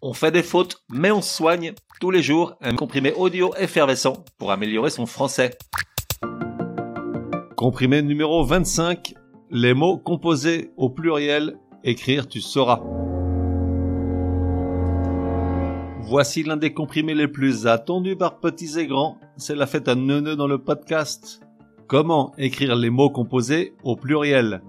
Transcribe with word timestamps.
On 0.00 0.12
fait 0.12 0.30
des 0.30 0.44
fautes, 0.44 0.84
mais 0.90 1.10
on 1.10 1.20
soigne 1.20 1.72
tous 2.00 2.12
les 2.12 2.22
jours 2.22 2.54
un 2.60 2.76
comprimé 2.76 3.12
audio 3.14 3.52
effervescent 3.58 4.24
pour 4.38 4.52
améliorer 4.52 4.90
son 4.90 5.06
français. 5.06 5.58
Comprimé 7.56 8.02
numéro 8.02 8.44
25. 8.44 9.14
Les 9.50 9.74
mots 9.74 9.98
composés 9.98 10.70
au 10.76 10.88
pluriel, 10.88 11.56
écrire 11.82 12.28
tu 12.28 12.40
sauras. 12.40 12.80
Voici 16.02 16.44
l'un 16.44 16.56
des 16.56 16.72
comprimés 16.72 17.14
les 17.14 17.26
plus 17.26 17.66
attendus 17.66 18.14
par 18.14 18.38
petits 18.38 18.78
et 18.78 18.86
grands. 18.86 19.18
C'est 19.36 19.56
la 19.56 19.66
fête 19.66 19.88
à 19.88 19.96
neuneu 19.96 20.36
dans 20.36 20.46
le 20.46 20.58
podcast. 20.58 21.40
Comment 21.88 22.32
écrire 22.38 22.76
les 22.76 22.90
mots 22.90 23.10
composés 23.10 23.74
au 23.82 23.96
pluriel? 23.96 24.62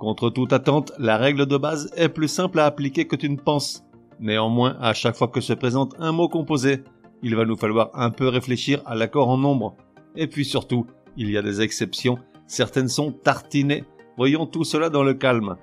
Contre 0.00 0.30
toute 0.30 0.54
attente, 0.54 0.92
la 0.98 1.18
règle 1.18 1.44
de 1.44 1.58
base 1.58 1.90
est 1.94 2.08
plus 2.08 2.26
simple 2.26 2.58
à 2.58 2.64
appliquer 2.64 3.06
que 3.06 3.16
tu 3.16 3.28
ne 3.28 3.36
penses. 3.36 3.84
Néanmoins, 4.18 4.78
à 4.80 4.94
chaque 4.94 5.14
fois 5.14 5.28
que 5.28 5.42
se 5.42 5.52
présente 5.52 5.94
un 5.98 6.10
mot 6.10 6.26
composé, 6.26 6.84
il 7.22 7.36
va 7.36 7.44
nous 7.44 7.58
falloir 7.58 7.90
un 7.92 8.08
peu 8.08 8.26
réfléchir 8.28 8.80
à 8.86 8.94
l'accord 8.94 9.28
en 9.28 9.36
nombre. 9.36 9.76
Et 10.16 10.26
puis 10.26 10.46
surtout, 10.46 10.86
il 11.18 11.30
y 11.30 11.36
a 11.36 11.42
des 11.42 11.60
exceptions, 11.60 12.16
certaines 12.46 12.88
sont 12.88 13.12
tartinées. 13.12 13.84
Voyons 14.16 14.46
tout 14.46 14.64
cela 14.64 14.88
dans 14.88 15.02
le 15.02 15.12
calme. 15.12 15.58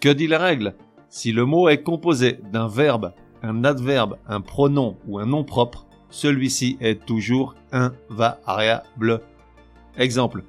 Que 0.00 0.08
dit 0.08 0.26
la 0.26 0.38
règle? 0.38 0.74
Si 1.10 1.32
le 1.32 1.44
mot 1.44 1.68
est 1.68 1.82
composé 1.82 2.38
d'un 2.50 2.66
verbe, 2.66 3.12
un 3.42 3.62
adverbe, 3.64 4.16
un 4.26 4.40
pronom 4.40 4.96
ou 5.06 5.18
un 5.18 5.26
nom 5.26 5.44
propre, 5.44 5.86
celui-ci 6.08 6.78
est 6.80 7.04
toujours 7.04 7.56
invariable. 7.72 9.20
Exemple. 9.98 10.44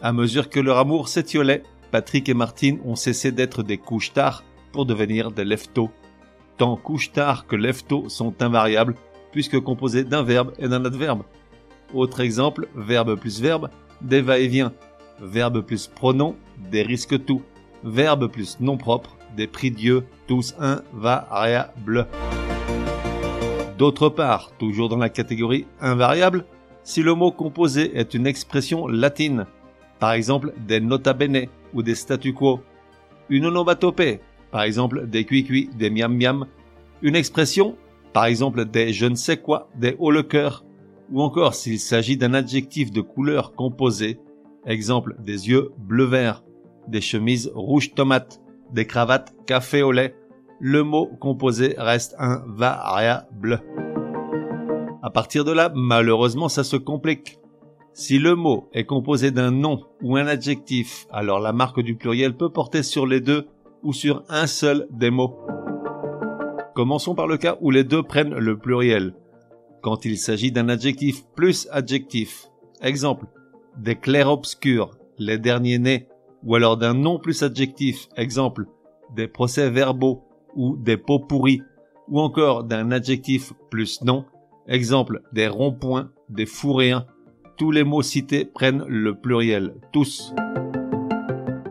À 0.00 0.14
mesure 0.14 0.48
que 0.48 0.58
leur 0.58 0.78
amour 0.78 1.08
s'étiolait, 1.08 1.62
Patrick 1.92 2.30
et 2.30 2.34
Martine 2.34 2.80
ont 2.86 2.96
cessé 2.96 3.32
d'être 3.32 3.62
des 3.62 3.76
couches 3.76 4.14
tard 4.14 4.44
pour 4.72 4.86
devenir 4.86 5.30
des 5.30 5.44
leftos. 5.44 5.90
Tant 6.56 6.74
couches 6.76 7.12
tard 7.12 7.46
que 7.46 7.54
leftos 7.54 8.08
sont 8.08 8.42
invariables 8.42 8.94
puisque 9.30 9.60
composés 9.60 10.02
d'un 10.02 10.22
verbe 10.22 10.54
et 10.58 10.68
d'un 10.68 10.86
adverbe. 10.86 11.22
Autre 11.92 12.20
exemple, 12.20 12.68
verbe 12.74 13.16
plus 13.16 13.42
verbe, 13.42 13.68
des 14.00 14.22
va-et-vient. 14.22 14.72
Verbe 15.20 15.60
plus 15.60 15.86
pronom, 15.86 16.34
des 16.70 16.82
risques 16.82 17.22
tout. 17.26 17.42
Verbe 17.84 18.28
plus 18.28 18.58
nom 18.58 18.78
propre, 18.78 19.18
des 19.36 19.46
prix 19.46 19.70
Dieu, 19.70 20.04
tous 20.26 20.54
invariables. 20.58 22.06
D'autre 23.76 24.08
part, 24.08 24.52
toujours 24.58 24.88
dans 24.88 24.96
la 24.96 25.10
catégorie 25.10 25.66
invariable, 25.80 26.46
si 26.84 27.02
le 27.02 27.14
mot 27.14 27.32
composé 27.32 27.98
est 27.98 28.14
une 28.14 28.26
expression 28.26 28.86
latine, 28.86 29.46
par 30.02 30.14
exemple 30.14 30.52
des 30.66 30.80
nota 30.80 31.12
bene, 31.12 31.46
ou 31.72 31.80
des 31.80 31.94
statu 31.94 32.34
quo. 32.34 32.60
Une 33.28 33.46
onomatopée, 33.46 34.18
par 34.50 34.62
exemple 34.62 35.06
des 35.06 35.24
cuicui, 35.24 35.70
des 35.78 35.90
miam 35.90 36.12
miam. 36.12 36.46
Une 37.02 37.14
expression, 37.14 37.76
par 38.12 38.24
exemple 38.24 38.64
des 38.64 38.92
je 38.92 39.06
ne 39.06 39.14
sais 39.14 39.36
quoi, 39.36 39.68
des 39.76 39.94
haut 40.00 40.10
le 40.10 40.24
cœur. 40.24 40.64
Ou 41.12 41.22
encore 41.22 41.54
s'il 41.54 41.78
s'agit 41.78 42.16
d'un 42.16 42.34
adjectif 42.34 42.90
de 42.90 43.00
couleur 43.00 43.54
composée, 43.54 44.18
exemple 44.66 45.14
des 45.20 45.48
yeux 45.48 45.70
bleu-vert, 45.78 46.42
des 46.88 47.00
chemises 47.00 47.52
rouge 47.54 47.94
tomate, 47.94 48.40
des 48.72 48.88
cravates 48.88 49.32
café 49.46 49.82
au 49.82 49.92
lait, 49.92 50.16
le 50.58 50.82
mot 50.82 51.06
composé 51.20 51.76
reste 51.78 52.16
un 52.18 52.42
variable. 52.48 53.62
À 55.00 55.10
partir 55.10 55.44
de 55.44 55.52
là, 55.52 55.70
malheureusement, 55.72 56.48
ça 56.48 56.64
se 56.64 56.76
complique. 56.76 57.38
Si 57.94 58.18
le 58.18 58.34
mot 58.34 58.70
est 58.72 58.84
composé 58.84 59.30
d'un 59.30 59.50
nom 59.50 59.84
ou 60.00 60.16
un 60.16 60.26
adjectif, 60.26 61.06
alors 61.10 61.40
la 61.40 61.52
marque 61.52 61.82
du 61.82 61.94
pluriel 61.94 62.34
peut 62.34 62.48
porter 62.48 62.82
sur 62.82 63.06
les 63.06 63.20
deux 63.20 63.48
ou 63.82 63.92
sur 63.92 64.24
un 64.30 64.46
seul 64.46 64.86
des 64.90 65.10
mots. 65.10 65.36
Commençons 66.74 67.14
par 67.14 67.26
le 67.26 67.36
cas 67.36 67.58
où 67.60 67.70
les 67.70 67.84
deux 67.84 68.02
prennent 68.02 68.34
le 68.34 68.56
pluriel. 68.56 69.14
Quand 69.82 70.06
il 70.06 70.16
s'agit 70.16 70.52
d'un 70.52 70.70
adjectif 70.70 71.24
plus 71.34 71.68
adjectif. 71.70 72.46
Exemple, 72.80 73.26
des 73.76 73.96
clairs-obscurs, 73.96 74.96
les 75.18 75.36
derniers 75.36 75.78
nés, 75.78 76.08
ou 76.44 76.54
alors 76.54 76.78
d'un 76.78 76.94
nom 76.94 77.18
plus 77.18 77.42
adjectif. 77.42 78.08
Exemple, 78.16 78.66
des 79.14 79.28
procès-verbaux 79.28 80.24
ou 80.56 80.76
des 80.76 80.96
pots 80.96 81.18
pourris, 81.20 81.60
ou 82.08 82.20
encore 82.20 82.64
d'un 82.64 82.90
adjectif 82.90 83.52
plus 83.70 84.02
nom. 84.02 84.24
Exemple, 84.66 85.20
des 85.32 85.48
ronds-points, 85.48 86.10
des 86.30 86.46
fourréens, 86.46 87.06
tous 87.56 87.70
les 87.70 87.84
mots 87.84 88.02
cités 88.02 88.44
prennent 88.44 88.84
le 88.86 89.14
pluriel, 89.14 89.74
tous. 89.92 90.34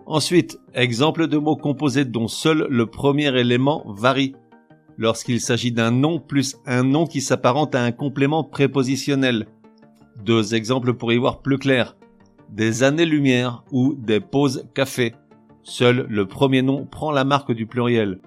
Ensuite, 0.06 0.60
exemple 0.74 1.28
de 1.28 1.38
mots 1.38 1.56
composés 1.56 2.06
dont 2.06 2.28
seul 2.28 2.68
le 2.70 2.86
premier 2.86 3.34
élément 3.40 3.84
varie. 3.88 4.36
Lorsqu'il 4.98 5.40
s'agit 5.40 5.72
d'un 5.72 5.92
nom 5.92 6.20
plus 6.20 6.58
un 6.66 6.84
nom 6.84 7.08
qui 7.08 7.22
s'apparente 7.22 7.76
à 7.76 7.84
un 7.84 7.92
complément 7.92 8.44
prépositionnel. 8.44 9.48
Deux 10.24 10.54
exemples 10.54 10.94
pour 10.94 11.14
y 11.14 11.18
voir 11.18 11.42
plus 11.42 11.58
clair. 11.58 11.96
Des 12.50 12.84
années-lumière 12.84 13.64
ou 13.72 13.96
des 13.96 14.20
pauses 14.20 14.68
café. 14.74 15.16
Seul 15.64 16.06
le 16.10 16.26
premier 16.26 16.62
nom 16.62 16.86
prend 16.86 17.12
la 17.12 17.24
marque 17.24 17.54
du 17.54 17.66
pluriel. 17.66 18.20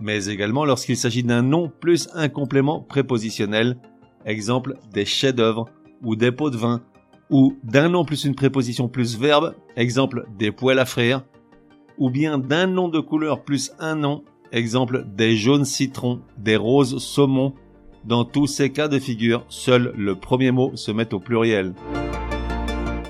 Mais 0.00 0.26
également 0.26 0.64
lorsqu'il 0.64 0.96
s'agit 0.96 1.22
d'un 1.22 1.42
nom 1.42 1.72
plus 1.80 2.08
un 2.12 2.28
complément 2.28 2.80
prépositionnel. 2.80 3.78
Exemple 4.26 4.76
des 4.92 5.06
chefs-d'œuvre 5.06 5.64
ou 6.02 6.14
des 6.14 6.30
pots 6.30 6.50
de 6.50 6.56
vin 6.56 6.82
ou 7.32 7.56
d'un 7.64 7.88
nom 7.88 8.04
plus 8.04 8.24
une 8.24 8.34
préposition 8.34 8.88
plus 8.88 9.18
verbe, 9.18 9.56
exemple 9.74 10.26
des 10.38 10.52
poêles 10.52 10.78
à 10.78 10.84
frire, 10.84 11.24
ou 11.96 12.10
bien 12.10 12.36
d'un 12.38 12.66
nom 12.66 12.88
de 12.88 13.00
couleur 13.00 13.42
plus 13.42 13.72
un 13.80 13.96
nom, 13.96 14.22
exemple 14.52 15.06
des 15.08 15.34
jaunes 15.34 15.64
citrons, 15.64 16.20
des 16.36 16.56
roses 16.56 17.02
saumon. 17.02 17.54
Dans 18.04 18.26
tous 18.26 18.46
ces 18.46 18.70
cas 18.70 18.88
de 18.88 18.98
figure, 18.98 19.46
seul 19.48 19.94
le 19.96 20.14
premier 20.14 20.50
mot 20.50 20.72
se 20.76 20.90
met 20.90 21.14
au 21.14 21.20
pluriel. 21.20 21.72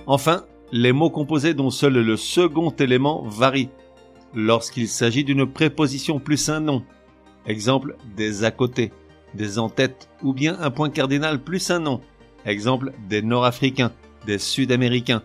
Enfin, 0.06 0.44
les 0.70 0.92
mots 0.92 1.10
composés 1.10 1.54
dont 1.54 1.70
seul 1.70 1.94
le 1.94 2.16
second 2.16 2.70
élément 2.70 3.24
varie. 3.26 3.70
Lorsqu'il 4.34 4.86
s'agit 4.86 5.24
d'une 5.24 5.46
préposition 5.46 6.20
plus 6.20 6.48
un 6.48 6.60
nom, 6.60 6.84
exemple 7.46 7.96
des 8.16 8.44
à 8.44 8.52
côté, 8.52 8.92
des 9.34 9.58
en 9.58 9.68
tête, 9.68 10.08
ou 10.22 10.32
bien 10.32 10.56
un 10.60 10.70
point 10.70 10.90
cardinal 10.90 11.42
plus 11.42 11.70
un 11.70 11.80
nom, 11.80 12.00
exemple 12.46 12.92
des 13.08 13.22
nord-africains, 13.22 13.92
des 14.26 14.38
Sud-Américains, 14.38 15.22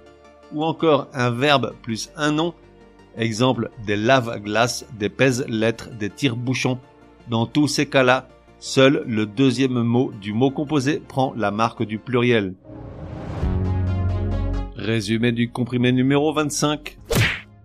ou 0.53 0.63
encore 0.63 1.07
un 1.13 1.29
verbe 1.29 1.73
plus 1.81 2.11
un 2.15 2.31
nom, 2.31 2.53
exemple 3.17 3.69
des 3.85 3.95
lave-glaces, 3.95 4.85
des 4.97 5.09
pèse-lettres, 5.09 5.89
des 5.99 6.09
tire-bouchons. 6.09 6.79
Dans 7.29 7.45
tous 7.45 7.67
ces 7.67 7.87
cas-là, 7.87 8.27
seul 8.59 9.03
le 9.07 9.25
deuxième 9.25 9.81
mot 9.83 10.11
du 10.21 10.33
mot 10.33 10.51
composé 10.51 10.99
prend 10.99 11.33
la 11.35 11.51
marque 11.51 11.83
du 11.83 11.99
pluriel. 11.99 12.55
Résumé 14.75 15.31
du 15.31 15.49
comprimé 15.49 15.91
numéro 15.91 16.31
25. 16.33 16.97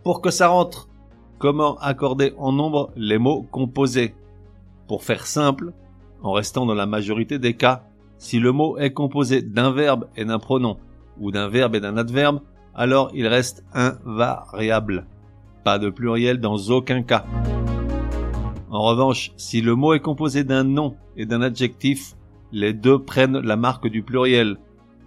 Pour 0.02 0.20
que 0.20 0.30
ça 0.30 0.48
rentre, 0.48 0.88
comment 1.38 1.76
accorder 1.78 2.32
en 2.38 2.52
nombre 2.52 2.90
les 2.96 3.18
mots 3.18 3.46
composés? 3.50 4.14
Pour 4.88 5.04
faire 5.04 5.26
simple, 5.26 5.72
en 6.22 6.32
restant 6.32 6.66
dans 6.66 6.74
la 6.74 6.86
majorité 6.86 7.38
des 7.38 7.54
cas, 7.54 7.84
si 8.18 8.38
le 8.38 8.52
mot 8.52 8.78
est 8.78 8.92
composé 8.92 9.42
d'un 9.42 9.72
verbe 9.72 10.08
et 10.16 10.24
d'un 10.24 10.38
pronom, 10.38 10.78
ou 11.18 11.30
d'un 11.30 11.48
verbe 11.48 11.74
et 11.74 11.80
d'un 11.80 11.96
adverbe, 11.96 12.40
alors 12.74 13.10
il 13.14 13.26
reste 13.26 13.64
invariable. 13.72 15.06
Pas 15.64 15.78
de 15.78 15.90
pluriel 15.90 16.40
dans 16.40 16.56
aucun 16.70 17.02
cas. 17.02 17.24
En 18.70 18.82
revanche, 18.82 19.32
si 19.36 19.60
le 19.60 19.74
mot 19.74 19.94
est 19.94 20.00
composé 20.00 20.44
d'un 20.44 20.64
nom 20.64 20.96
et 21.16 21.26
d'un 21.26 21.42
adjectif, 21.42 22.16
les 22.52 22.72
deux 22.72 22.98
prennent 22.98 23.38
la 23.38 23.56
marque 23.56 23.86
du 23.86 24.02
pluriel. 24.02 24.56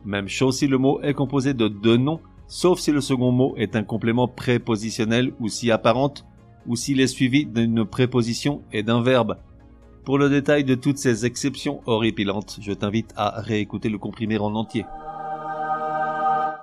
Même 0.05 0.27
chose 0.27 0.57
si 0.57 0.67
le 0.67 0.77
mot 0.77 1.01
est 1.01 1.13
composé 1.13 1.53
de 1.53 1.67
deux 1.67 1.97
noms, 1.97 2.19
sauf 2.47 2.79
si 2.79 2.91
le 2.91 3.01
second 3.01 3.31
mot 3.31 3.55
est 3.57 3.75
un 3.75 3.83
complément 3.83 4.27
prépositionnel 4.27 5.33
ou 5.39 5.47
si 5.47 5.71
apparente, 5.71 6.25
ou 6.67 6.75
s'il 6.75 7.01
est 7.01 7.07
suivi 7.07 7.45
d'une 7.45 7.85
préposition 7.85 8.61
et 8.71 8.83
d'un 8.83 9.01
verbe. 9.01 9.37
Pour 10.03 10.19
le 10.19 10.29
détail 10.29 10.63
de 10.63 10.75
toutes 10.75 10.99
ces 10.99 11.25
exceptions 11.25 11.81
horripilantes, 11.87 12.59
je 12.61 12.71
t'invite 12.71 13.11
à 13.17 13.41
réécouter 13.41 13.89
le 13.89 13.97
comprimé 13.97 14.37
en 14.37 14.53
entier. 14.53 14.85